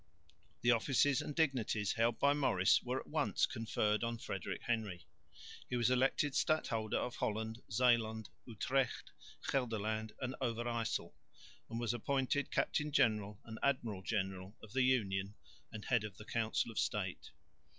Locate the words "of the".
14.63-14.81, 16.03-16.25